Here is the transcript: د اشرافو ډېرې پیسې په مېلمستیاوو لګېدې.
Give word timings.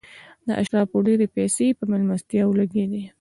د 0.47 0.49
اشرافو 0.61 0.97
ډېرې 1.07 1.27
پیسې 1.35 1.65
په 1.77 1.83
مېلمستیاوو 1.91 2.57
لګېدې. 2.61 3.03